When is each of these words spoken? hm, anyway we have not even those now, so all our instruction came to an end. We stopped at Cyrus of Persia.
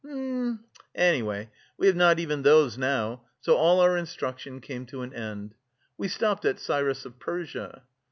hm, 0.03 0.59
anyway 0.95 1.47
we 1.77 1.85
have 1.85 1.95
not 1.95 2.17
even 2.17 2.41
those 2.41 2.75
now, 2.75 3.21
so 3.39 3.55
all 3.55 3.79
our 3.79 3.95
instruction 3.95 4.59
came 4.59 4.83
to 4.83 5.03
an 5.03 5.13
end. 5.13 5.53
We 5.95 6.07
stopped 6.07 6.43
at 6.43 6.57
Cyrus 6.59 7.05
of 7.05 7.19
Persia. 7.19 7.83